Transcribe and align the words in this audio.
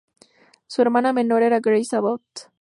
Su 0.65 0.81
hermana 0.81 1.13
menor 1.13 1.43
era 1.43 1.59
Grace 1.59 1.95
Abbott. 1.95 2.49